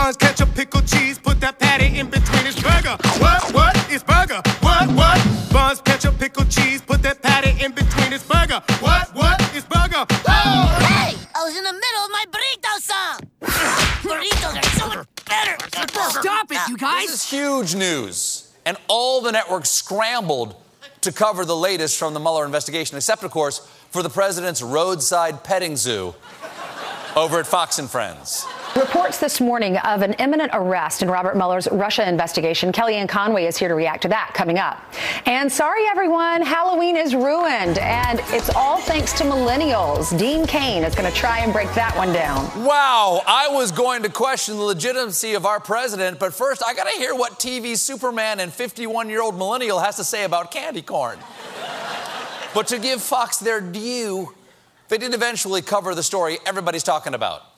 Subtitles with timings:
[0.00, 2.96] Buns, ketchup, pickle, cheese, put that patty in between his burger.
[3.20, 4.40] What, what is burger?
[4.60, 5.20] What, what?
[5.52, 8.62] Buns, ketchup, pickle, cheese, put that patty in between his burger.
[8.80, 9.38] What, what?
[9.42, 10.06] what is burger?
[10.26, 10.78] Oh!
[10.80, 11.14] Hey!
[11.34, 13.20] I was in the middle of my burrito song!
[14.00, 16.18] Burritos are so much better!
[16.18, 17.08] Stop it, you guys!
[17.08, 18.54] This is huge news.
[18.64, 20.56] And all the networks scrambled
[21.02, 23.58] to cover the latest from the Mueller investigation, except, of course,
[23.90, 26.14] for the president's roadside petting zoo
[27.14, 28.46] over at Fox and Friends.
[28.76, 32.70] Reports this morning of an imminent arrest in Robert Mueller's Russia investigation.
[32.70, 34.80] Kellyanne Conway is here to react to that coming up.
[35.26, 40.16] And sorry, everyone, Halloween is ruined, and it's all thanks to millennials.
[40.16, 42.44] Dean Cain is going to try and break that one down.
[42.64, 46.84] Wow, I was going to question the legitimacy of our president, but first I got
[46.84, 50.82] to hear what TV Superman and 51 year old millennial has to say about candy
[50.82, 51.18] corn.
[52.54, 54.32] but to give Fox their due,
[54.88, 57.49] they did eventually cover the story everybody's talking about.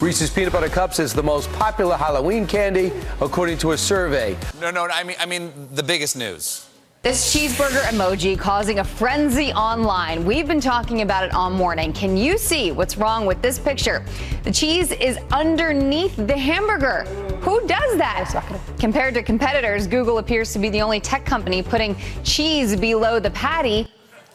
[0.00, 4.36] Reese's Peanut Butter Cups is the most popular Halloween candy, according to a survey.
[4.60, 6.68] No, no, I mean, I mean the biggest news.
[7.02, 10.24] This cheeseburger emoji causing a frenzy online.
[10.24, 11.92] We've been talking about it all morning.
[11.92, 14.04] Can you see what's wrong with this picture?
[14.44, 17.02] The cheese is underneath the hamburger.
[17.40, 18.60] Who does that?
[18.78, 23.32] Compared to competitors, Google appears to be the only tech company putting cheese below the
[23.32, 23.88] patty.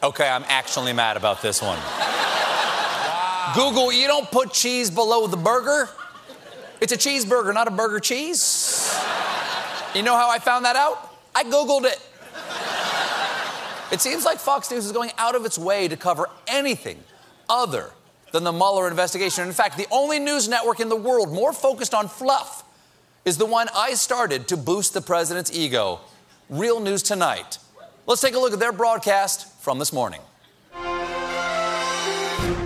[0.03, 1.79] Okay, I'm actually mad about this one.
[3.55, 5.89] Google, you don't put cheese below the burger.
[6.81, 8.91] It's a cheeseburger, not a burger cheese.
[9.93, 11.15] You know how I found that out?
[11.35, 11.99] I Googled it.
[13.91, 17.03] It seems like Fox News is going out of its way to cover anything
[17.47, 17.91] other
[18.31, 19.47] than the Mueller investigation.
[19.47, 22.63] In fact, the only news network in the world more focused on fluff
[23.23, 25.99] is the one I started to boost the president's ego
[26.49, 27.59] Real News Tonight.
[28.07, 30.21] Let's take a look at their broadcast from this morning.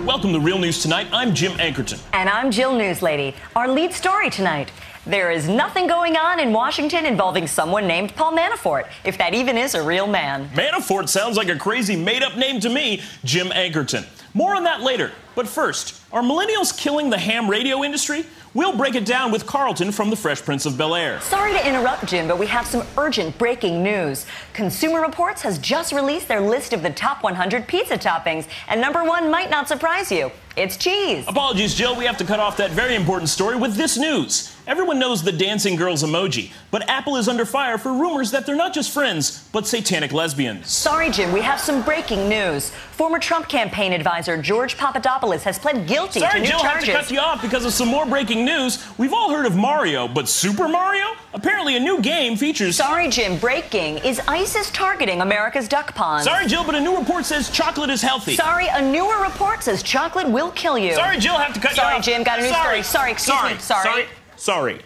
[0.08, 1.06] Welcome to Real News Tonight.
[1.12, 2.00] I'm Jim Ankerton.
[2.14, 3.34] And I'm Jill Newslady.
[3.54, 4.72] Our lead story tonight.
[5.04, 9.58] There is nothing going on in Washington involving someone named Paul Manafort, if that even
[9.58, 10.48] is a real man.
[10.54, 14.06] Manafort sounds like a crazy made up name to me, Jim Ankerton.
[14.32, 15.12] More on that later.
[15.38, 18.26] But first, are millennials killing the ham radio industry?
[18.54, 21.20] We'll break it down with Carlton from The Fresh Prince of Bel Air.
[21.20, 24.26] Sorry to interrupt, Jim, but we have some urgent breaking news.
[24.52, 29.04] Consumer Reports has just released their list of the top 100 pizza toppings, and number
[29.04, 30.32] one might not surprise you.
[30.56, 31.24] It's cheese.
[31.28, 31.94] Apologies, Jill.
[31.94, 34.56] We have to cut off that very important story with this news.
[34.66, 38.56] Everyone knows the dancing girls emoji, but Apple is under fire for rumors that they're
[38.56, 40.68] not just friends, but satanic lesbians.
[40.68, 42.70] Sorry, Jim, we have some breaking news.
[42.90, 46.88] Former Trump campaign advisor George Papadopoulos has pled guilty Sorry, to new Jill, charges.
[46.88, 48.84] have to cut you off because of some more breaking news.
[48.98, 51.04] We've all heard of Mario, but Super Mario?
[51.34, 52.76] Apparently, a new game features.
[52.76, 53.98] Sorry, Jim, breaking.
[53.98, 56.24] Is ISIS targeting America's duck ponds?
[56.24, 58.34] Sorry, Jill, but a new report says chocolate is healthy.
[58.36, 60.94] Sorry, a newer report says chocolate will kill you.
[60.94, 62.04] Sorry, Jill, have to cut Sorry, you off.
[62.04, 62.82] Sorry, Jim, got a new Sorry.
[62.82, 62.82] story.
[62.82, 63.54] Sorry, excuse sorry.
[63.54, 63.60] me.
[63.60, 63.84] Sorry.
[63.92, 64.06] Sorry.
[64.36, 64.80] Sorry.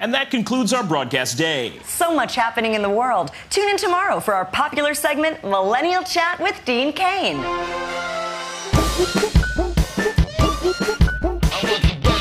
[0.00, 1.72] And that concludes our broadcast day.
[1.84, 3.32] So much happening in the world.
[3.50, 7.36] Tune in tomorrow for our popular segment, Millennial Chat with Dean Cain.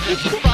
[0.09, 0.43] It's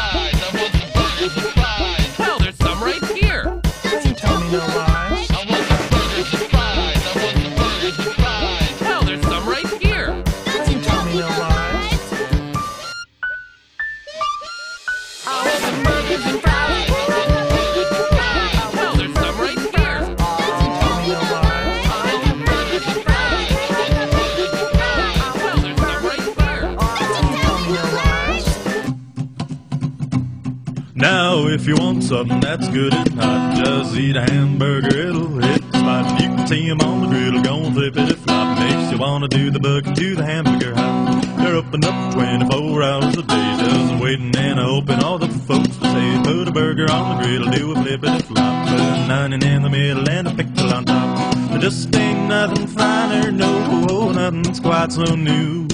[31.04, 35.62] Now, if you want something that's good and hot, just eat a hamburger, it'll hit
[35.74, 36.22] the spot.
[36.22, 38.58] You can on the griddle, gon' flip it, flop.
[38.58, 41.22] Makes you wanna do the bucket do the hamburger hot.
[41.40, 45.92] They're open up 24 hours a day, just waiting and hoping all the folks will
[45.92, 48.70] say, put a burger on the griddle, do a flip it, flop.
[48.70, 51.36] Put an onion in the middle and a pickle on top.
[51.50, 55.68] There just ain't nothing finer, no, oh, nothing's quite so new.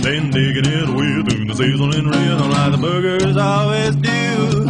[0.00, 4.61] Then digging it with the sizzling real like the burgers always do.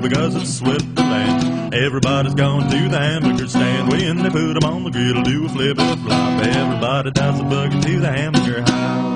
[0.00, 1.74] Because it's swept the land.
[1.74, 5.48] Everybody's gone to the hamburger stand when they put 'em on the griddle, do a
[5.48, 6.44] flip and a flop.
[6.44, 9.14] Everybody does a burger to the hamburger house.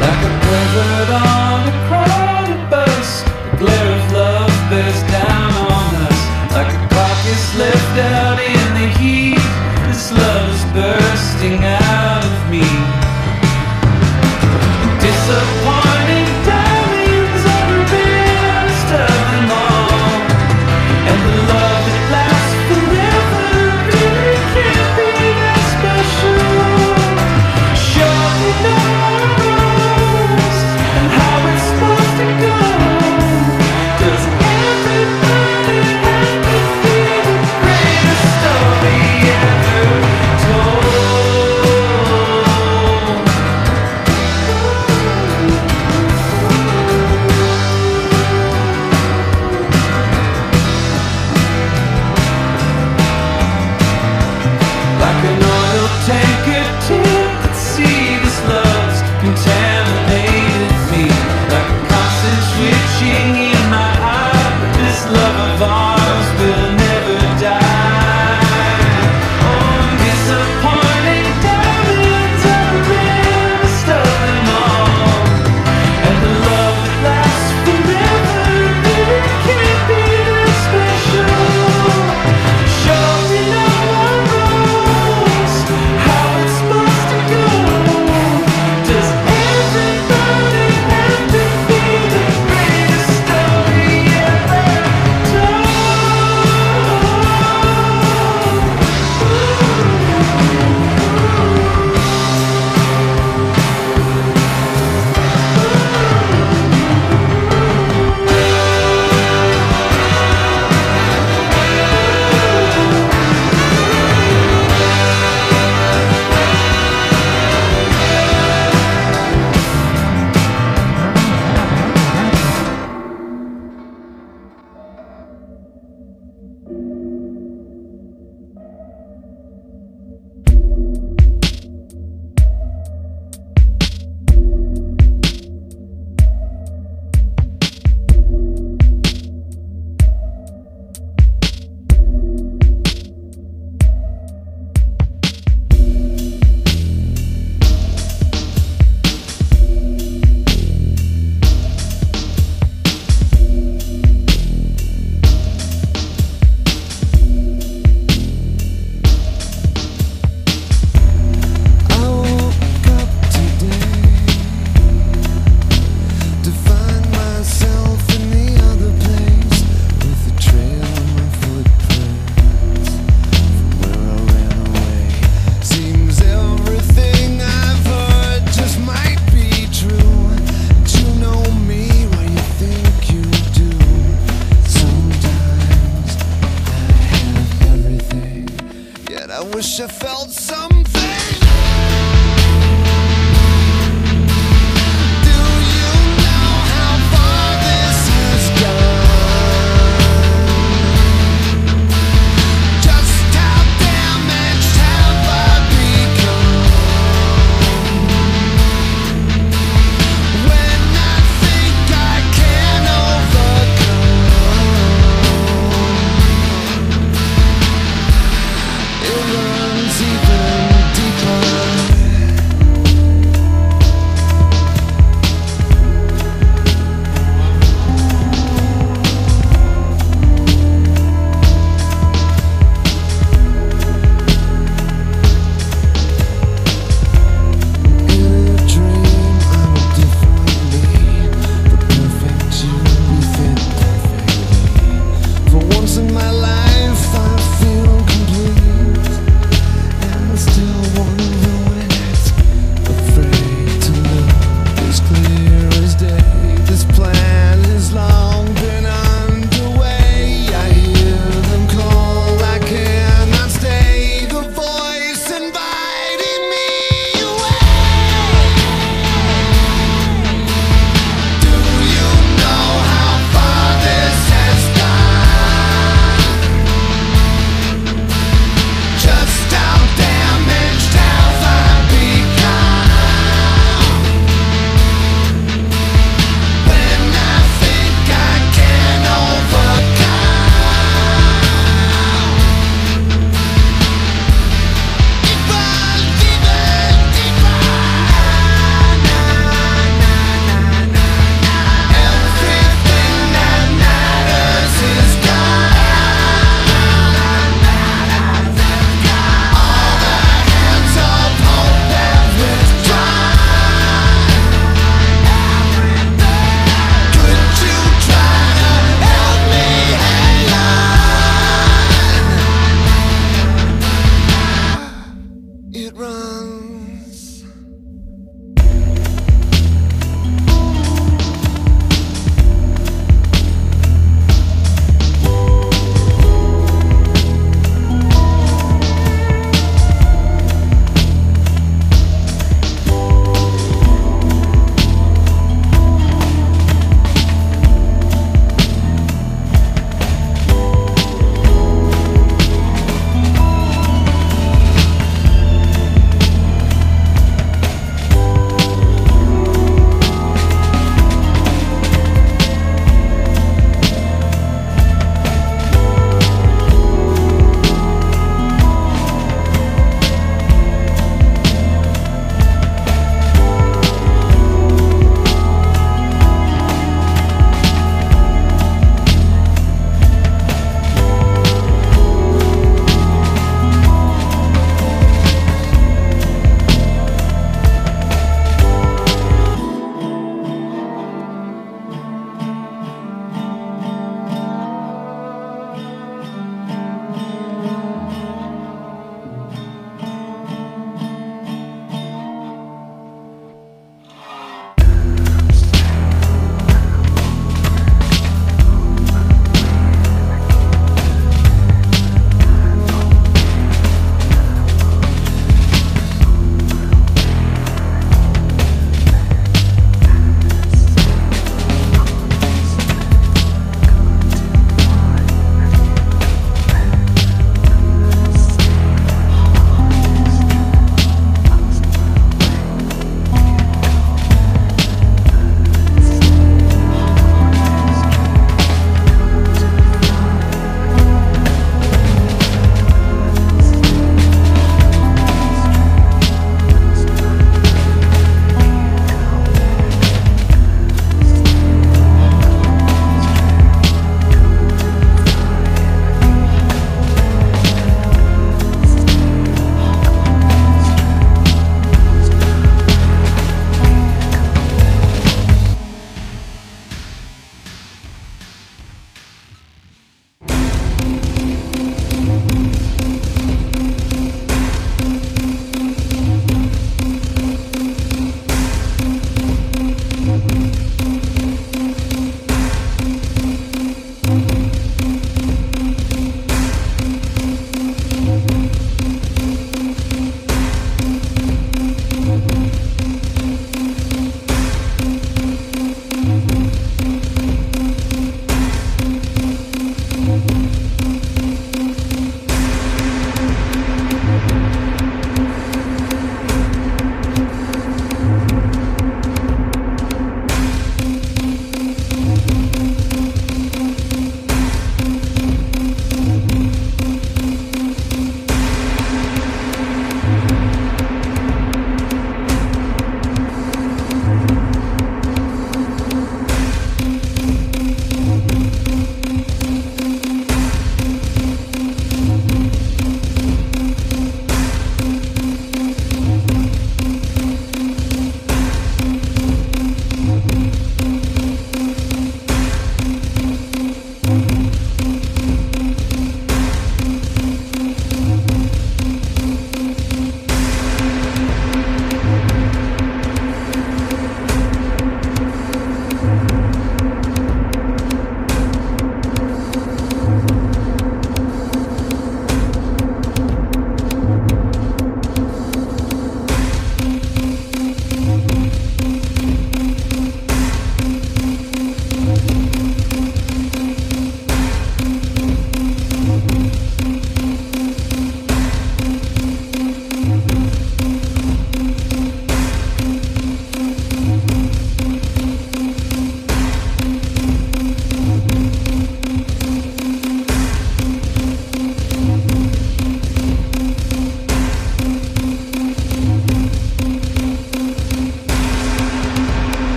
[0.00, 1.37] Like a blizzard on
[11.38, 11.87] bursting out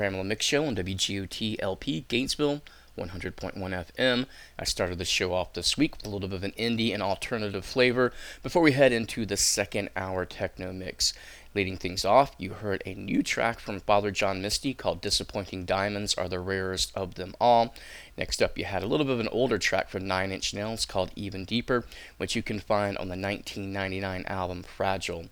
[0.00, 2.62] on Mix Show on WGOT LP Gainesville
[2.96, 4.26] 100.1 FM.
[4.58, 7.02] I started the show off this week with a little bit of an indie and
[7.02, 8.10] alternative flavor
[8.42, 11.12] before we head into the second hour techno mix.
[11.52, 16.14] Leading things off, you heard a new track from Father John Misty called Disappointing Diamonds
[16.14, 17.74] Are the Rarest of Them All.
[18.16, 20.86] Next up, you had a little bit of an older track from Nine Inch Nails
[20.86, 21.84] called Even Deeper,
[22.18, 25.26] which you can find on the 1999 album Fragile.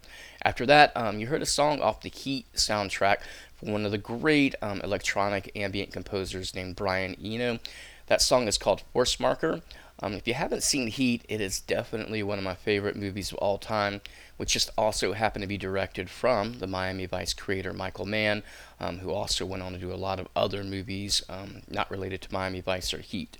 [0.44, 3.18] After that, um, you heard a song off the Heat soundtrack
[3.60, 7.58] one of the great um, electronic ambient composers named Brian Eno.
[8.06, 9.60] That song is called Force Marker.
[10.00, 13.38] Um, if you haven't seen Heat, it is definitely one of my favorite movies of
[13.38, 14.00] all time,
[14.36, 18.44] which just also happened to be directed from the Miami Vice creator Michael Mann,
[18.78, 22.22] um, who also went on to do a lot of other movies um, not related
[22.22, 23.38] to Miami Vice or Heat.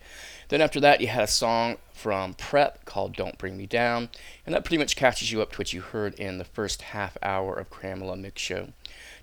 [0.49, 4.09] Then after that, you had a song from Prep called Don't Bring Me Down,
[4.45, 7.17] and that pretty much catches you up to what you heard in the first half
[7.23, 8.73] hour of Cramela Mix Show.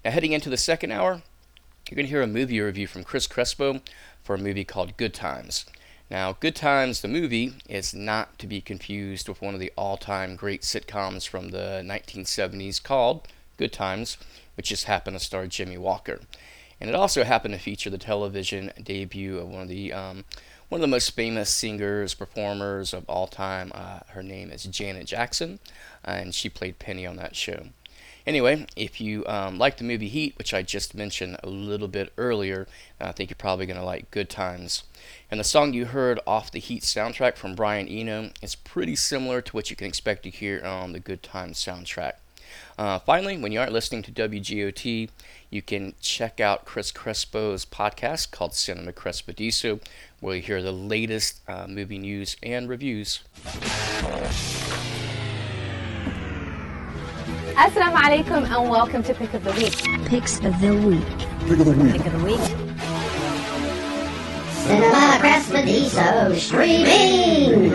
[0.06, 1.24] Now, heading into the second hour,
[1.90, 3.82] you're going to hear a movie review from Chris Crespo
[4.22, 5.66] for a movie called Good Times.
[6.12, 9.98] Now, Good Times, the movie, is not to be confused with one of the all
[9.98, 14.18] time great sitcoms from the 1970s called Good Times,
[14.56, 16.20] which just happened to star Jimmie Walker.
[16.80, 20.24] And it also happened to feature the television debut of one of the um,
[20.70, 23.72] one of the most famous singers, performers of all time.
[23.74, 25.58] Uh, her name is Janet Jackson,
[26.04, 27.70] and she played Penny on that show.
[28.28, 32.12] Anyway, if you um, like the movie Heat, which I just mentioned a little bit
[32.18, 32.68] earlier,
[33.00, 34.84] I think you're probably going to like Good Times.
[35.30, 39.42] And the song you heard off the Heat soundtrack from Brian Eno is pretty similar
[39.42, 42.14] to what you can expect to hear on the Good Times soundtrack.
[42.78, 45.10] Uh, finally, when you aren't listening to WGOT,
[45.50, 49.82] you can check out Chris Crespo's podcast called Cinema Crespediso,
[50.20, 53.22] where you hear the latest uh, movie news and reviews.
[57.56, 59.74] Assalamu alaikum and welcome to Pick of the Week.
[60.08, 61.08] Picks of the Week.
[61.48, 61.94] Pick of the week.
[61.94, 62.42] Pick of the Week.
[64.66, 67.72] Cinema streaming.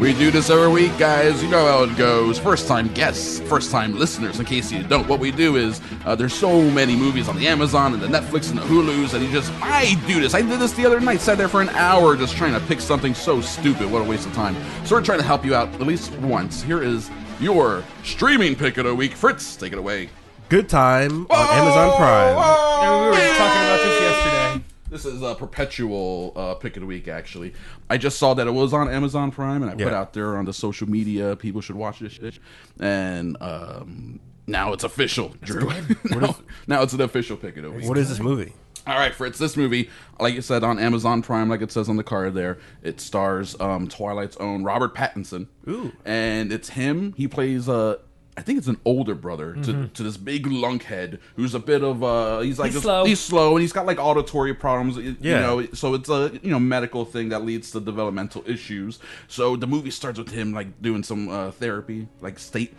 [0.00, 1.42] We do this every week, guys.
[1.42, 2.38] You know how it goes.
[2.38, 4.38] First time guests, first time listeners.
[4.38, 7.48] In case you don't, what we do is uh, there's so many movies on the
[7.48, 10.34] Amazon and the Netflix and the Hulu's, and you just I do this.
[10.34, 11.20] I did this the other night.
[11.20, 13.90] Sat there for an hour just trying to pick something so stupid.
[13.90, 14.54] What a waste of time.
[14.84, 16.60] So we're trying to help you out at least once.
[16.60, 17.08] Here is
[17.40, 19.12] your streaming pick of the week.
[19.14, 20.08] Fritz, take it away.
[20.48, 22.34] Good time on Amazon Prime.
[22.34, 24.64] we were talking about this yesterday.
[24.90, 27.54] This is a perpetual uh, pick of the week, actually.
[27.88, 29.98] I just saw that it was on Amazon Prime, and I put Yeah.
[29.98, 32.38] out there on the social media people should watch this shit.
[32.78, 35.70] And um, now it's official, Drew.
[36.10, 37.88] now, now it's an official pick of the week.
[37.88, 38.52] What is this movie?
[38.86, 39.38] All right, Fritz.
[39.38, 42.58] This movie, like you said, on Amazon Prime, like it says on the card there,
[42.82, 45.46] it stars um, Twilight's own Robert Pattinson.
[45.68, 45.92] Ooh.
[46.04, 47.12] And it's him.
[47.16, 47.96] He plays uh
[48.34, 49.92] I think it's an older brother to, Mhm.
[49.92, 53.04] to this big lunkhead who's a bit of uh he's like He's this- slow.
[53.04, 55.40] he's slow and he's got like auditory problems you Yeah.
[55.40, 59.66] know so it's a you know medical thing that leads to developmental issues so the
[59.66, 62.72] movie starts with him like doing some uh, therapy like state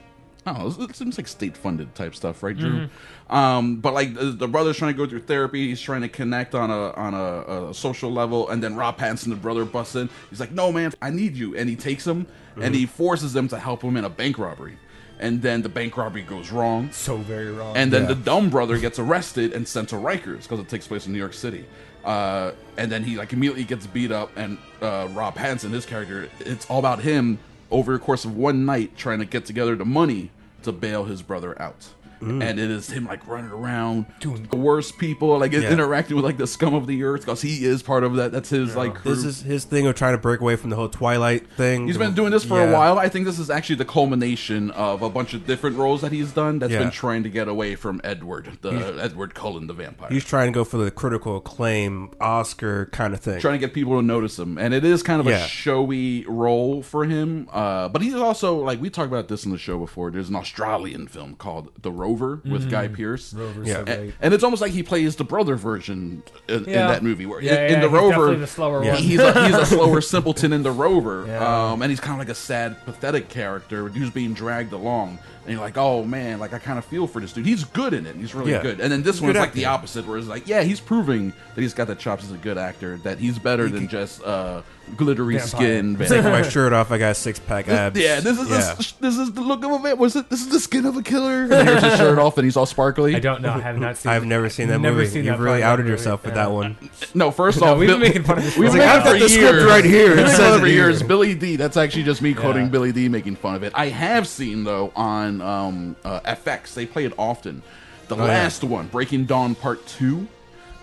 [0.46, 0.86] I don't know.
[0.86, 2.90] It seems like state funded type stuff, right, Drew?
[3.30, 5.70] Um, but like the, the brother's trying to go through therapy.
[5.70, 9.30] He's trying to connect on a on a, a social level, and then Rob Pattinson,
[9.30, 10.10] the brother, busts in.
[10.30, 12.28] He's like, "No, man, I need you," and he takes him
[12.58, 12.78] and Mhm.
[12.78, 14.78] he forces them to help him in a bank robbery.
[15.20, 16.90] And then the bank robbery goes wrong.
[16.92, 17.78] So very wrong.
[17.78, 18.10] And then Yeah.
[18.10, 21.20] the dumb brother gets arrested and sent to Rikers because it takes place in New
[21.20, 21.66] York City.
[22.04, 26.28] Uh, and then he like immediately gets beat up, and uh, Rob Hansen, his character,
[26.42, 27.40] it's all about him
[27.72, 30.30] over the course of one night trying to get together the money
[30.64, 31.88] to bail his brother out.
[32.24, 32.44] Mm.
[32.44, 35.70] And it is him like running around doing the worst people, like Yeah.
[35.70, 38.32] interacting with like the scum of the earth because he is part of that.
[38.32, 39.14] That's his like crew.
[39.16, 41.88] This is his thing of trying to break away from the whole Twilight thing.
[41.88, 42.70] He's been doing this for Yeah.
[42.70, 42.98] a while.
[43.00, 46.32] I think this is actually the culmination of a bunch of different roles that he's
[46.32, 46.60] done.
[46.60, 46.80] That's Yeah.
[46.80, 50.10] been trying to get away from Edward, the He's- Edward Cullen, the vampire.
[50.12, 53.40] He's trying to go for the critical acclaim Oscar kind of thing.
[53.42, 55.44] trying to get people to notice him, and it is kind of Yeah.
[55.44, 57.48] a showy role for him.
[57.52, 60.12] Uh, but he's also like we talked about this in the show before.
[60.12, 62.70] There's an Australian film called The Rover with Mhm.
[62.70, 63.34] Guy Pearce.
[63.34, 64.14] Rover's yeah, so and, great.
[64.22, 67.26] and it's almost like he plays the brother version in, in that movie.
[67.26, 68.96] Where Yeah, in, yeah, in the he's Rover, the slower one.
[68.96, 71.72] he's a, he's a slower simpleton in the Rover, Yeah.
[71.72, 75.20] um, and he's kind of like a sad, pathetic character who's being dragged along.
[75.46, 77.46] And you're like, oh man, like I kind of feel for this dude.
[77.46, 78.16] He's good in it.
[78.16, 78.62] He's really Yeah.
[78.62, 78.80] good.
[78.80, 81.62] And then this He's one's like the opposite, where it's like, yeah, he's proving that
[81.62, 82.98] he's got the chops as a good actor.
[83.04, 84.62] That he's better than just uh,
[84.96, 85.98] glittery skin.
[85.98, 86.92] Take my shirt off.
[86.92, 88.00] I got six pack This- abs.
[88.00, 88.74] yeah, this is yeah.
[88.76, 89.98] The, this is the look of a man.
[89.98, 90.30] Was it?
[90.30, 91.44] This is the skin of a killer.
[91.44, 93.14] And then here's his shirt off, and he's all sparkly.
[93.16, 93.52] I don't know.
[93.54, 94.12] I have not seen.
[94.14, 95.10] I've never seen that Never movie.
[95.10, 96.30] seen You've that really outed that yourself movie.
[96.30, 96.78] with that one.
[97.14, 98.94] No, first No, off, we've been Bill- making fun of this We've for been a
[98.94, 99.16] making while.
[99.16, 99.66] it got the script years.
[99.66, 100.06] right here.
[100.12, 100.76] It We've been says making it for here.
[100.90, 101.04] years.
[101.04, 101.56] Billy D.
[101.58, 103.10] That's actually just me quoting Billy D.
[103.10, 103.74] making fun of it.
[103.76, 106.74] I have seen though on um, uh, FX.
[106.74, 107.62] They play it often.
[108.08, 108.24] The Oh, yeah.
[108.26, 110.28] last one, Breaking Dawn Part Two.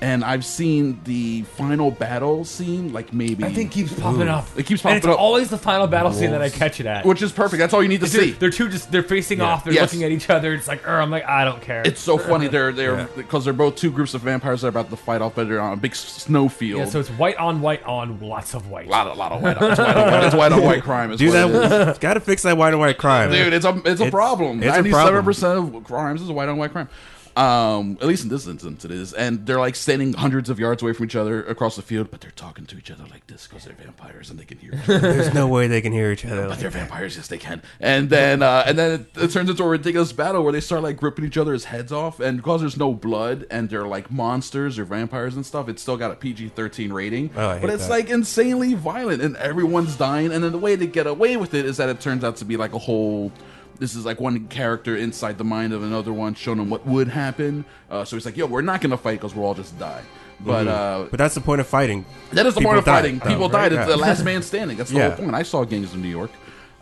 [0.02, 4.46] And I've seen the final battle scene, like maybe That thing keeps popping up.
[4.56, 6.86] It keeps And popping it's up, always the final battle scene that I catch it
[6.86, 7.04] at.
[7.04, 7.58] which is perfect.
[7.58, 8.30] That's all you need to They're- see.
[8.30, 9.44] They're two just they're facing Yeah.
[9.48, 9.64] off.
[9.64, 9.92] They're Yes.
[9.92, 10.54] looking at each other.
[10.54, 11.82] It's like, er, I'm like, I don't care.
[11.84, 12.48] It's so funny.
[12.50, 15.34] They're they're because they're both two groups of vampires that are about to fight off,
[15.34, 16.78] but they're on a big s- snow field.
[16.80, 16.84] yeah.
[16.86, 18.86] So it's white on white on lots of white.
[18.86, 19.58] a lot, of, lot of white.
[19.58, 20.24] On, it's white on white.
[20.24, 21.12] It's white on white crime.
[21.12, 21.68] is Do what it is.
[21.70, 22.00] that.
[22.00, 23.52] Got to fix that white and white crime, dude.
[23.52, 24.62] It's a it's a It's- problem.
[24.62, 25.24] it's a Ninety-seven problem.
[25.26, 26.88] percent of crimes is a white on white crime.
[27.36, 30.82] Um, at least in this instance, it is, and they're like standing hundreds of yards
[30.82, 33.46] away from each other across the field, but they're talking to each other like this
[33.46, 34.98] because they're vampires and they can hear each other.
[34.98, 36.42] There's no way they can hear each other.
[36.42, 37.62] But Like they're vampires, yes, they can.
[37.78, 40.82] And then, uh, and then it, it turns into a ridiculous battle where they start
[40.82, 42.20] like ripping each other's heads off.
[42.20, 45.96] And because there's no blood and they're like monsters or vampires and stuff, it's still
[45.96, 47.30] got a PG-13 rating.
[47.36, 47.90] Oh, but it's that.
[47.90, 50.32] like insanely violent, and everyone's dying.
[50.32, 52.44] And then the way to get away with it is that it turns out to
[52.44, 53.32] be like a whole.
[53.80, 57.08] This is like one character inside the mind of another one, showing them what would
[57.08, 57.64] happen.
[57.90, 60.02] Uh, so he's like, "Yo, we're not gonna fight because we'll all just die."
[60.38, 60.68] But Mhm.
[60.68, 62.04] uh, but that's the point of fighting.
[62.32, 63.18] that is the People point of died, fighting.
[63.18, 63.68] though, People right?
[63.70, 63.72] died.
[63.72, 63.96] It's Yeah.
[63.96, 64.76] the last man standing.
[64.76, 65.08] That's the Yeah.
[65.10, 65.34] whole point.
[65.34, 66.30] I saw gangs in New York.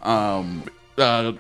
[0.03, 0.63] Um,
[0.99, 1.33] uh,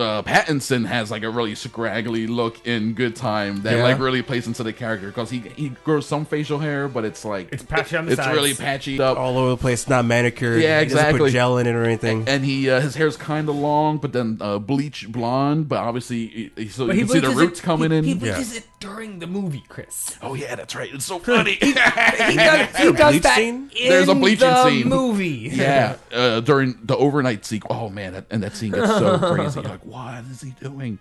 [0.00, 3.82] uh, Pattinson has like a really scraggly look in Good Time that Yeah.
[3.82, 7.24] like really plays into the character because he he grows some facial hair, but it's
[7.24, 8.34] like It's patchy on the it's sides.
[8.34, 9.16] really patchy up.
[9.18, 10.60] all over the place, not manicured.
[10.62, 11.18] Yeah, He doesn't exactly.
[11.20, 12.24] put gel in it or anything.
[12.28, 15.68] and he uh, his hair's kind of long, but then uh, bleach blonde.
[15.68, 17.90] But obviously, he, he- so But you he can see the bleaches roots it, coming
[17.90, 18.04] he, in.
[18.04, 20.16] He bleaches it during the movie, Chris.
[20.22, 20.92] Oh yeah, that's right.
[20.92, 21.58] It's so funny.
[21.60, 21.92] he does,
[22.76, 23.70] he a does bleach that scene?
[23.76, 24.88] in There's a bleaching the scene.
[24.88, 25.50] movie.
[25.52, 27.76] Yeah, uh, during the overnight sequence.
[27.78, 29.60] Oh man, that, and that scene gets so crazy.
[29.60, 30.98] Like, what is he doing?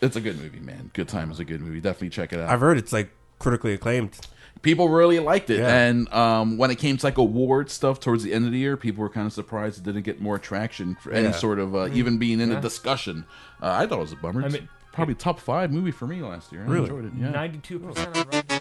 [0.00, 0.90] It's a good movie, man.
[0.94, 1.80] Good Time is a good movie.
[1.80, 2.48] Definitely check it out.
[2.48, 4.18] I've heard it's like critically acclaimed.
[4.62, 5.74] people really liked it, Yeah.
[5.84, 8.76] and um, when it came to like award stuff towards the end of the year,
[8.76, 11.32] people were kind of surprised it didn't get more traction for any Yeah.
[11.32, 12.58] sort of uh, even being in Yeah.
[12.58, 13.24] a discussion.
[13.62, 14.42] Uh, I thought it was a bummer.
[14.42, 16.62] I It's mean- probably top five movie for me last year.
[16.62, 16.84] I Really?
[16.90, 17.12] enjoyed it.
[17.16, 17.30] Yeah.
[17.30, 18.59] Ninety-two percent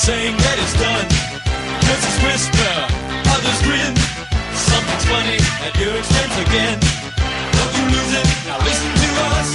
[0.00, 1.06] saying that it's done.
[1.84, 2.74] Cause it's whisper,
[3.36, 3.92] others grin.
[4.56, 6.76] Something's funny at your expense again.
[7.52, 9.48] Don't you lose it, now listen to us.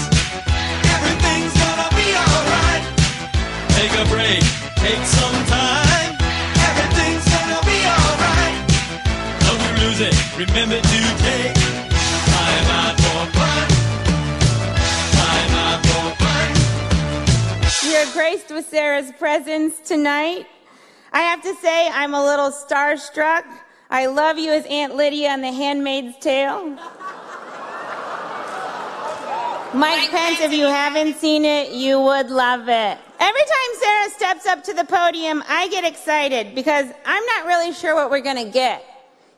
[0.96, 2.84] Everything's gonna be alright.
[3.74, 4.44] Take a break,
[4.86, 6.14] take some time.
[6.70, 8.58] Everything's gonna be alright.
[9.50, 11.65] Don't you lose it, remember to take
[18.16, 20.48] graced with Sarah's presence tonight.
[21.12, 23.44] I have to say, I'm a little starstruck.
[23.90, 26.70] I love you as Aunt Lydia in The Handmaid's Tale.
[29.74, 32.98] Mike Pence, if you haven't seen it, you would love it.
[33.20, 37.74] Every time Sarah steps up to the podium, I get excited because I'm not really
[37.74, 38.95] sure what we're going to get.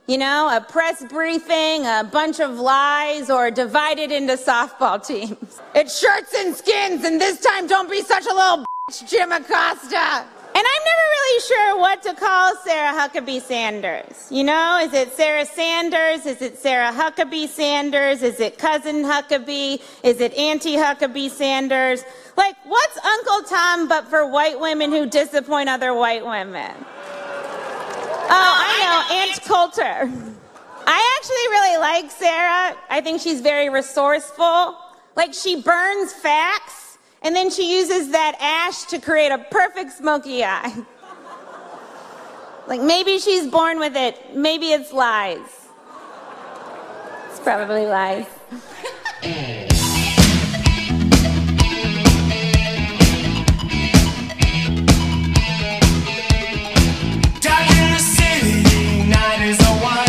[0.08, 5.62] You know, a press briefing, a bunch of lies, or divided into softball teams.
[5.76, 9.98] It's shirts and skins, and this time don't be such a little bitch, Jim Acosta.
[9.98, 14.28] And I'm never really sure what to call Sarah Huckabee Sanders.
[14.32, 16.26] You know, is it Sarah Sanders?
[16.26, 18.24] Is it Sarah Huckabee Sanders?
[18.24, 19.82] Is it cousin Huckabee?
[20.04, 22.06] Is it Auntie Huckabee Sanders?
[22.38, 26.74] Like, what's Uncle Tom but for white women who disappoint other white women?
[28.30, 30.12] Oh, I know, Aunt Coulter.
[30.86, 32.78] I actually really like Sarah.
[32.90, 34.78] I think she's very resourceful.
[35.16, 40.44] Like, she burns facts, and then she uses that ash to create a perfect smoky
[40.44, 40.74] eye.
[42.68, 45.70] Like, maybe she's born with it, maybe it's lies.
[47.30, 48.28] It's probably lies.
[59.44, 60.07] is a wire.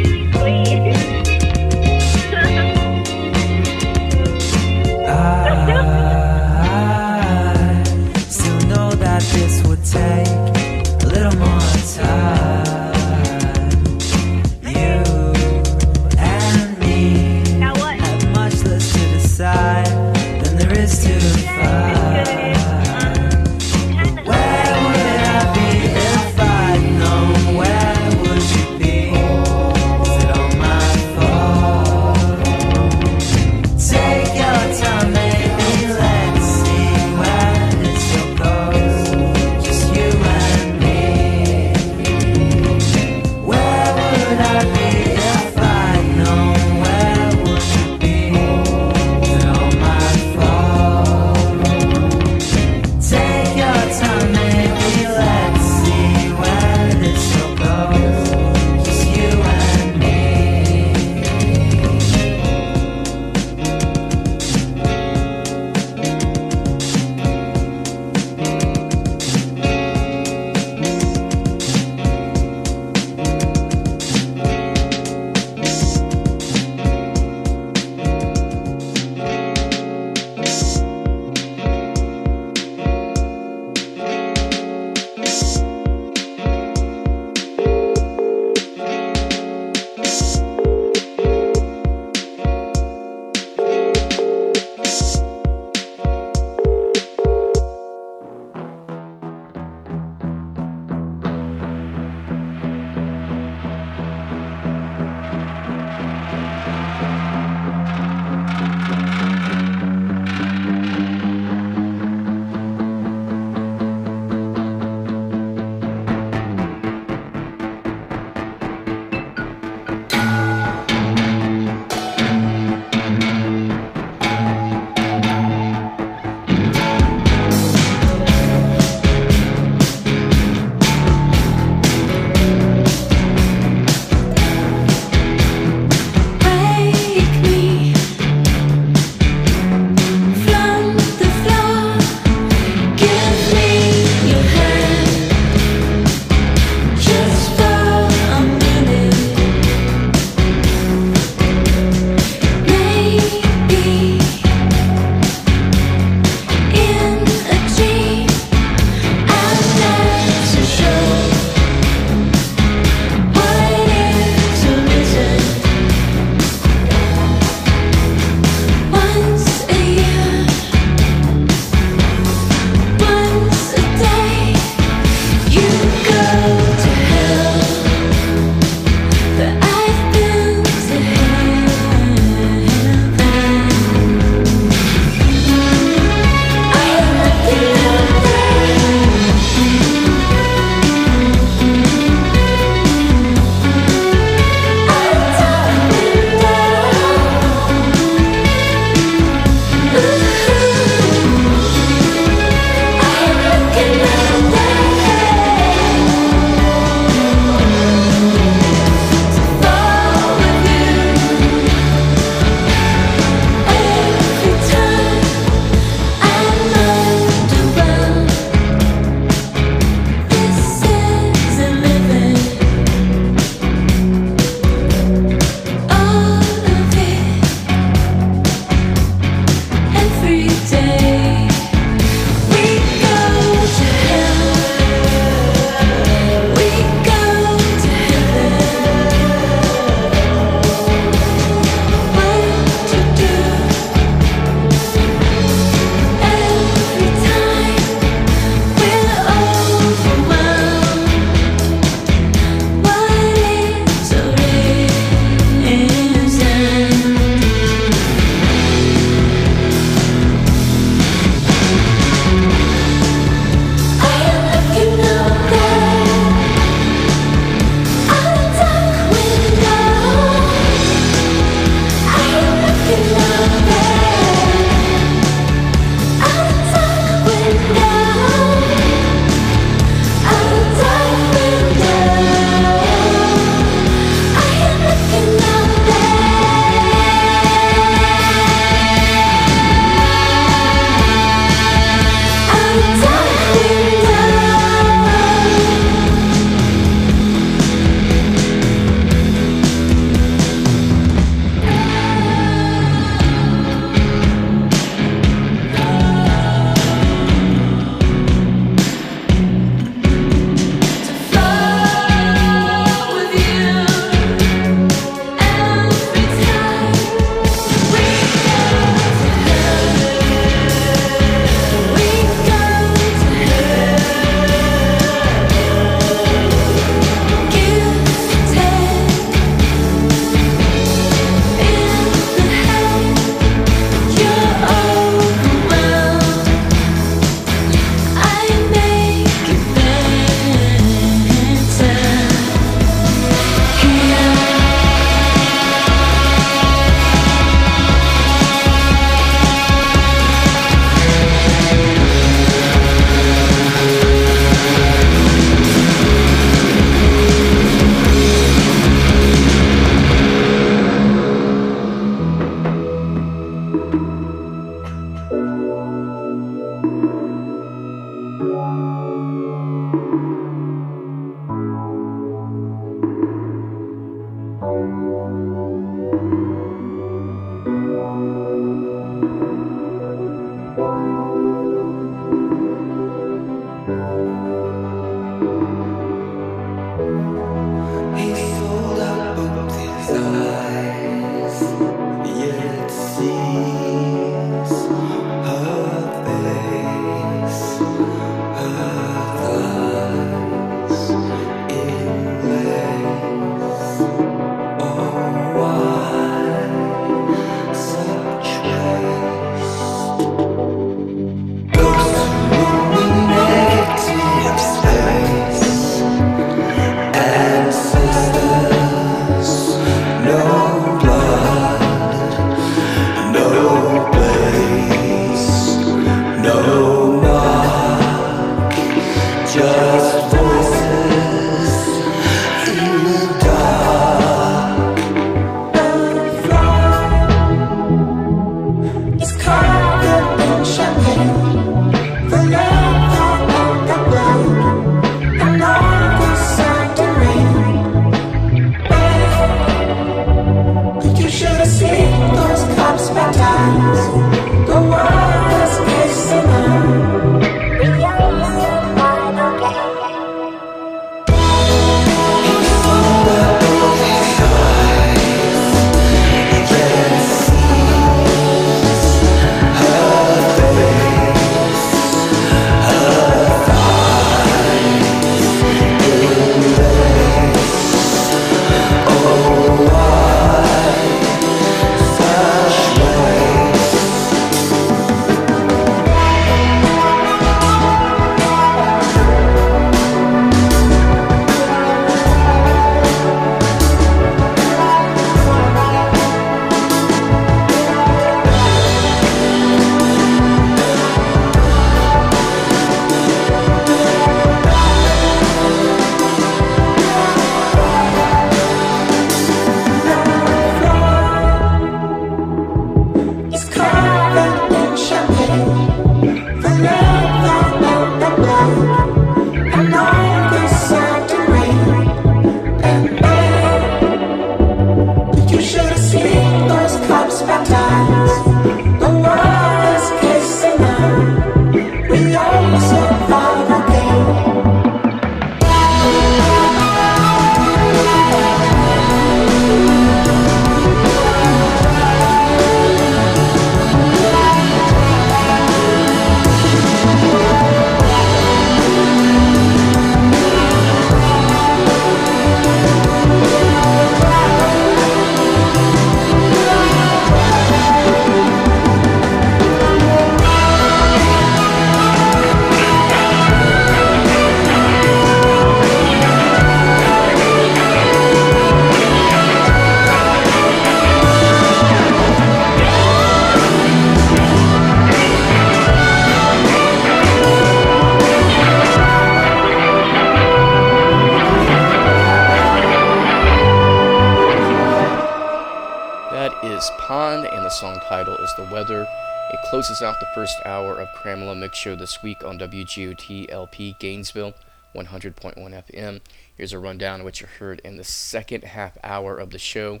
[591.06, 594.54] Of Cramela Mix Show this week on WGOT LP Gainesville,
[594.94, 596.20] 100.1 FM.
[596.56, 600.00] Here's a rundown of what you heard in the second half hour of the show.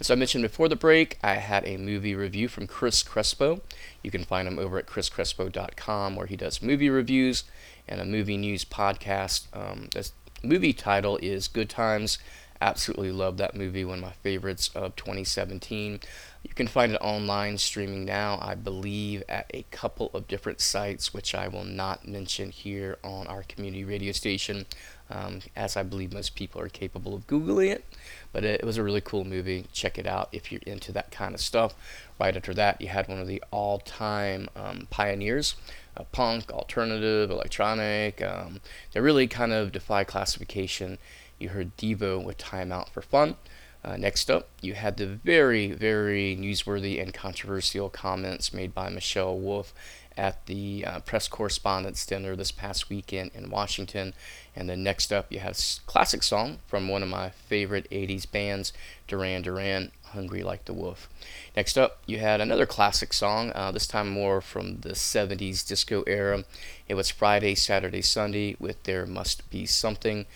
[0.00, 3.60] As I mentioned before the break, I had a movie review from Chris Crespo.
[4.02, 7.44] You can find him over at chriscrespo.com where he does movie reviews
[7.86, 9.44] and a movie news podcast.
[9.52, 10.10] Um, the
[10.42, 12.18] movie title is Good Times.
[12.60, 16.00] Absolutely love that movie, one of my favorites of 2017.
[16.42, 21.12] You can find it online streaming now, I believe, at a couple of different sites,
[21.12, 24.64] which I will not mention here on our community radio station,
[25.10, 27.84] um, as I believe most people are capable of Googling it.
[28.32, 29.66] But it, was a really cool movie.
[29.72, 31.74] Check it out if you're into that kind of stuff.
[32.18, 35.56] Right after that, you had one of the all time um, pioneers.
[35.94, 38.22] Uh, punk, alternative, electronic.
[38.22, 38.60] Um,
[38.92, 40.96] they really kind of defy classification.
[41.38, 43.36] You heard Devo with Time Out for Fun.
[43.82, 49.38] Uh, next up, you had the very, very newsworthy and controversial comments made by Michelle
[49.38, 49.72] Wolf
[50.16, 54.12] at the uh, press correspondence dinner this past weekend in Washington.
[54.54, 58.74] And then next up, you have classic song from one of my favorite 80s bands,
[59.08, 61.08] Duran Duran, Hungry Like the Wolf.
[61.56, 66.02] Next up, you had another classic song, uh, this time more from the 70s disco
[66.06, 66.44] era.
[66.88, 70.26] It was Friday, Saturday, Sunday with There Must Be Something.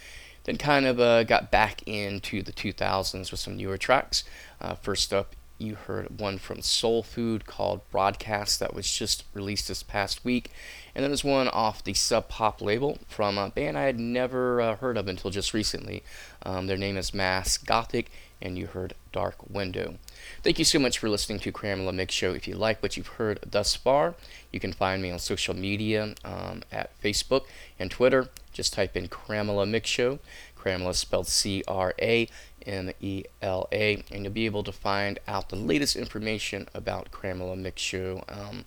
[0.44, 4.24] Then kind of uh, got back into the 2000s with some newer tracks.
[4.60, 9.68] Uh, first up, you heard one from Soul Food called Broadcast that was just released
[9.68, 10.50] this past week.
[10.94, 14.60] And then there's one off the Sub Pop label from a band I had never
[14.60, 16.02] uh, heard of until just recently.
[16.42, 18.10] Um, their name is Mass Gothic,
[18.40, 19.98] and you heard Dark Window.
[20.42, 22.32] Thank you so much for listening to Cramela Mix Show.
[22.32, 24.14] If you like what you've heard thus far,
[24.52, 27.44] you can find me on social media um, at Facebook
[27.78, 28.28] and Twitter.
[28.52, 30.18] Just type in Cramela Mix Show.
[30.58, 32.28] Cramela spelled C R A
[32.66, 37.10] M E L A, and you'll be able to find out the latest information about
[37.10, 38.24] Cramela Mix Show.
[38.28, 38.64] Um,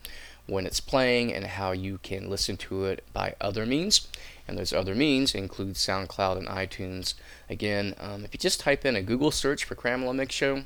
[0.47, 4.07] when it's playing and how you can listen to it by other means.
[4.47, 7.15] And those other means include SoundCloud and iTunes.
[7.49, 10.63] Again, um, if you just type in a Google search for Cramela Mix Show,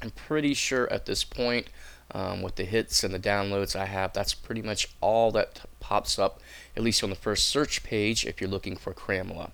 [0.00, 1.66] I'm pretty sure at this point,
[2.12, 5.60] um, with the hits and the downloads I have, that's pretty much all that t-
[5.80, 6.40] pops up,
[6.76, 9.50] at least on the first search page if you're looking for Cramela.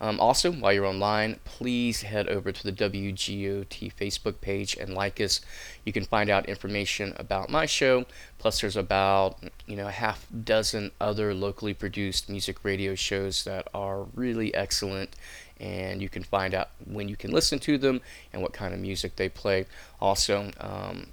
[0.00, 5.20] Um, also, while you're online, please head over to the WGOT Facebook page and like
[5.20, 5.40] us.
[5.84, 8.06] You can find out information about my show.
[8.38, 13.66] Plus, there's about you know a half dozen other locally produced music radio shows that
[13.74, 15.16] are really excellent,
[15.58, 18.00] and you can find out when you can listen to them
[18.32, 19.66] and what kind of music they play.
[20.00, 21.08] Also, um,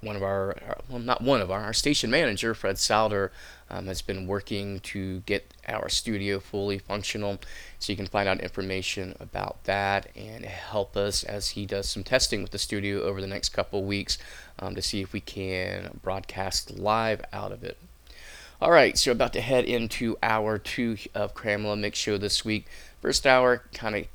[0.00, 0.56] one of our,
[0.88, 3.30] well, not one of our, our station manager, Fred Souder,
[3.70, 7.38] um, has been working to get our studio fully functional.
[7.78, 12.04] So you can find out information about that and help us as he does some
[12.04, 14.18] testing with the studio over the next couple weeks
[14.58, 17.76] um, to see if we can broadcast live out of it.
[18.60, 22.66] All right, so about to head into hour two of Cramela Mix Show this week.
[23.00, 24.06] First hour kind of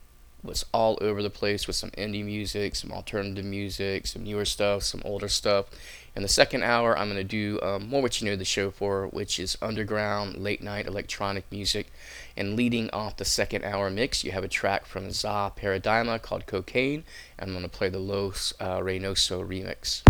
[0.44, 4.84] was all over the place with some indie music, some alternative music, some newer stuff,
[4.84, 5.68] some older stuff.
[6.16, 8.70] In the second hour, I'm going to do um, more what you know the show
[8.70, 11.88] for, which is underground, late night electronic music.
[12.38, 16.46] And leading off the second hour mix, you have a track from Za Paradigma called
[16.46, 17.04] Cocaine.
[17.40, 20.04] And I'm going to play the Los uh, Reynoso remix.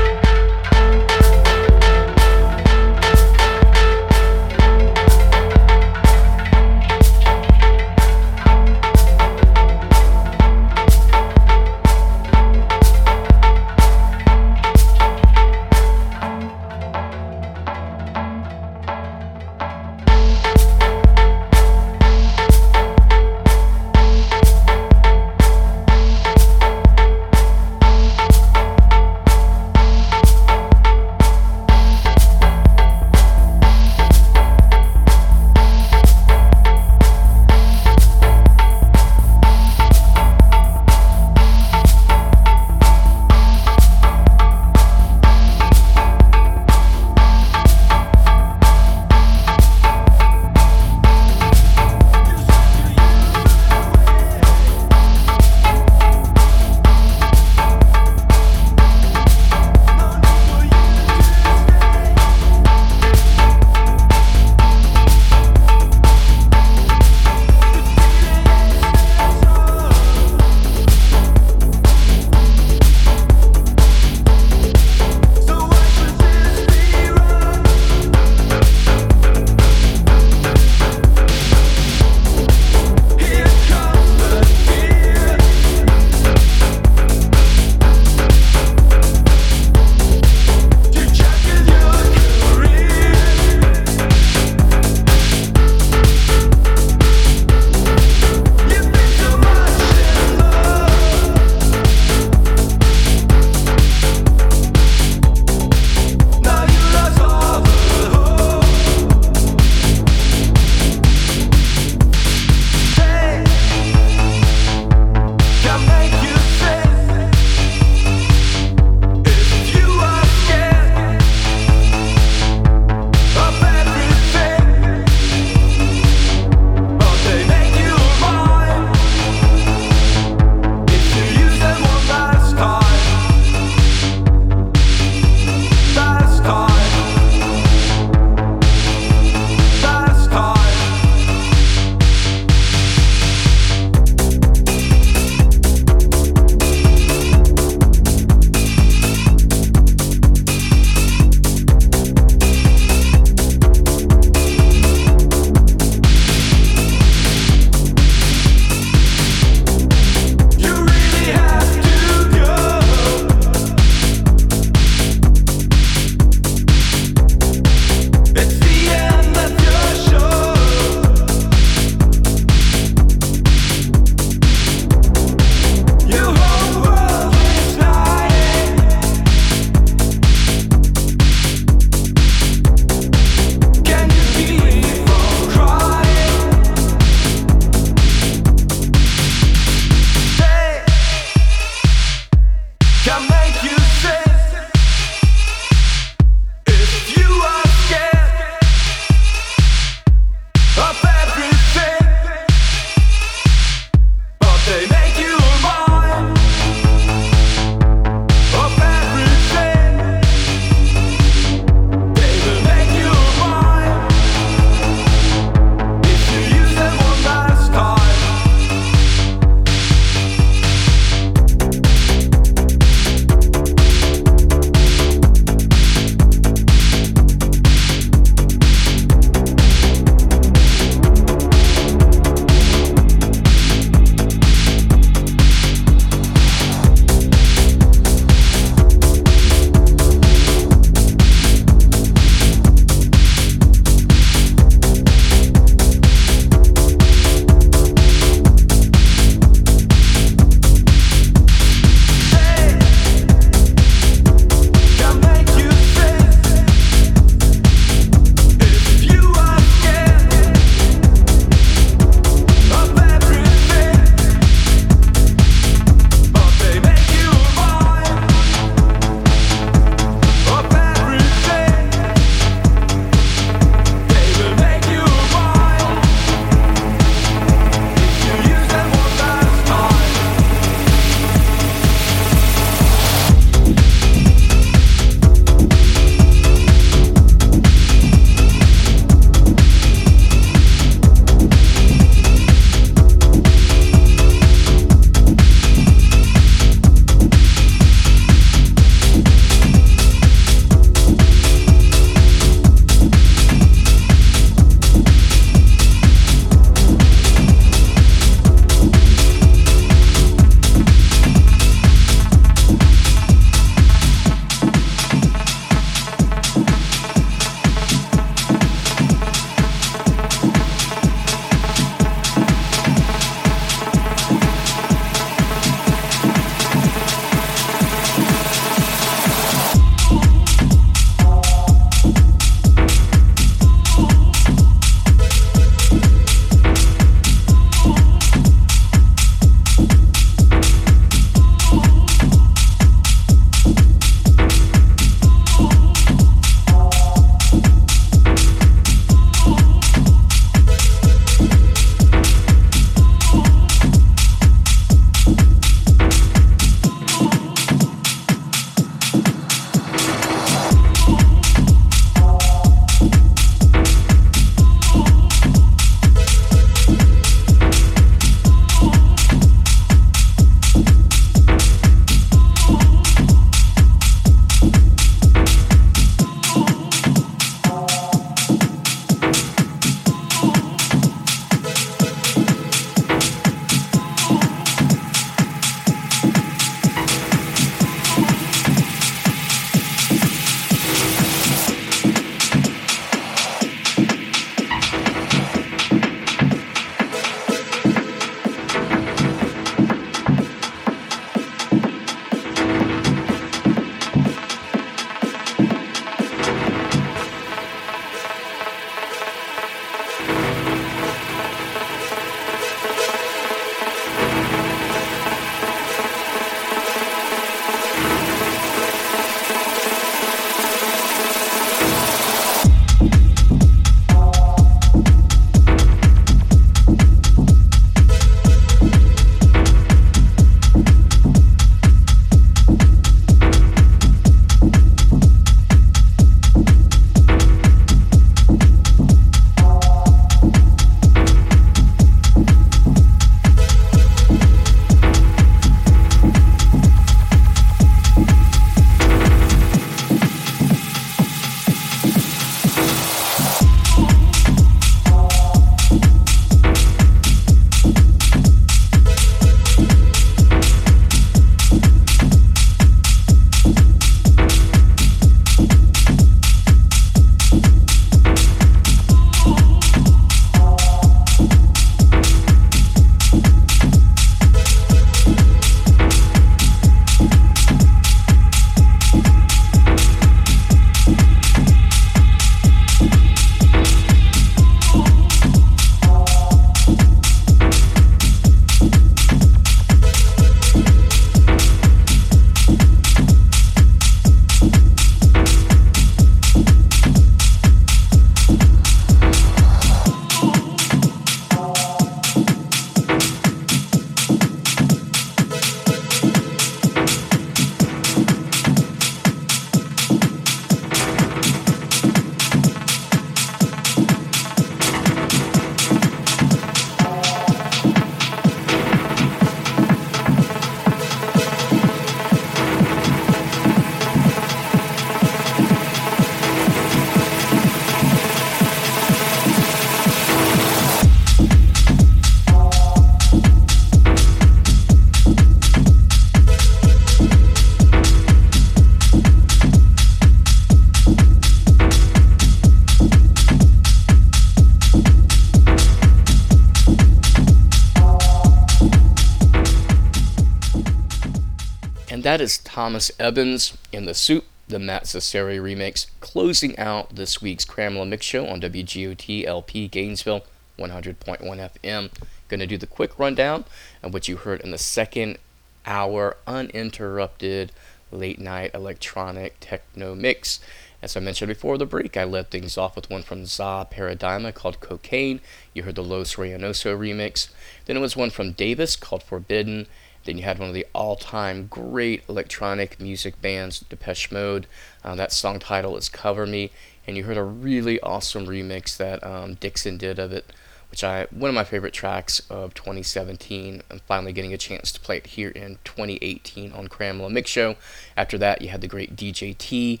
[552.80, 558.24] Thomas Evans in the Soup, the Matt Cesare remix, closing out this week's Cramela Mix
[558.24, 560.46] Show on WGOT LP Gainesville
[560.78, 562.10] 100.1 FM.
[562.48, 563.66] Going to do the quick rundown
[564.02, 565.36] of what you heard in the second
[565.84, 567.70] hour uninterrupted
[568.10, 570.58] late night electronic techno mix.
[571.02, 574.52] As I mentioned before the break, I led things off with one from Za Paradigma
[574.52, 575.42] called Cocaine.
[575.74, 577.50] You heard the Los Reynoso remix.
[577.84, 579.86] Then it was one from Davis called Forbidden.
[580.30, 584.68] Then you had one of the all time great electronic music bands, Depeche Mode.
[585.02, 586.70] Uh, that song title is Cover Me.
[587.04, 590.52] And you heard a really awesome remix that um, Dixon did of it,
[590.88, 593.82] which I one of my favorite tracks of 2017.
[593.90, 597.74] I'm finally getting a chance to play it here in 2018 on Cramela Mix Show.
[598.16, 600.00] After that, you had the great DJ T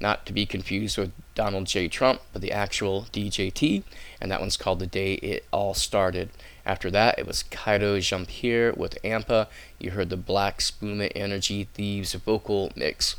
[0.00, 1.86] not to be confused with Donald J.
[1.86, 3.84] Trump, but the actual DJT,
[4.20, 6.30] and that one's called The Day It All Started.
[6.68, 9.48] After that, it was Kaido Jean-Pierre with Ampa.
[9.78, 13.16] You heard the Black Spuma Energy Thieves vocal mix.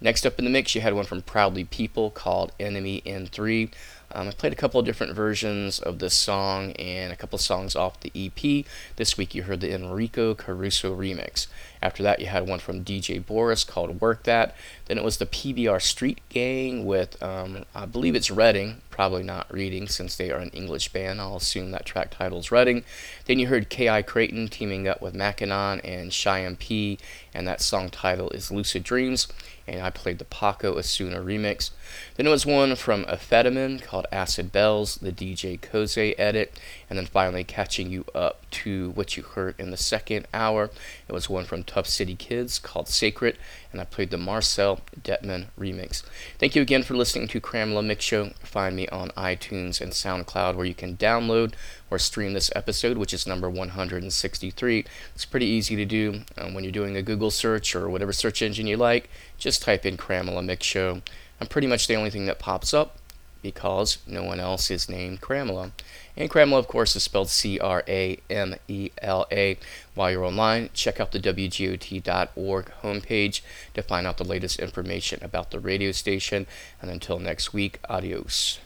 [0.00, 3.72] Next up in the mix, you had one from Proudly People called Enemy N3.
[4.12, 7.40] Um, I played a couple of different versions of this song and a couple of
[7.40, 8.64] songs off the EP.
[8.94, 11.48] This week you heard the Enrico Caruso remix.
[11.84, 14.56] After that, you had one from DJ Boris called Work That.
[14.86, 19.52] Then it was the PBR Street Gang with, um, I believe it's Reading, probably not
[19.52, 21.20] Reading since they are an English band.
[21.20, 22.84] I'll assume that track title's Reading.
[23.26, 24.00] Then you heard K.I.
[24.00, 26.98] Creighton teaming up with Mackinon and Cheyenne P,
[27.34, 29.28] and that song title is Lucid Dreams.
[29.66, 31.70] And I played the Paco Osuna remix.
[32.16, 36.58] Then it was one from Amphetamine called Acid Bells, the DJ Koze edit,
[36.90, 40.70] and then finally catching you up to what you heard in the second hour.
[41.08, 43.36] It was one from Tough City Kids called Sacred,
[43.72, 46.04] and I played the Marcel Dettmann remix.
[46.38, 48.30] Thank you again for listening to Cramela Mix Show.
[48.44, 51.54] Find me on iTunes and SoundCloud where you can download
[51.90, 54.84] or stream this episode, which is number 163.
[55.16, 58.40] It's pretty easy to do um, when you're doing a Google search or whatever search
[58.40, 59.10] engine you like.
[59.36, 61.02] Just type in Cramela Mix Show.
[61.40, 62.98] I'm pretty much the only thing that pops up
[63.44, 65.70] because no one else is named Cramela.
[66.16, 69.58] And Cramela, of course, is spelled C R A M E L A.
[69.94, 73.40] While you're online, check out the WGOT.org homepage
[73.74, 76.46] to find out the latest information about the radio station.
[76.82, 78.58] And until next week, adios.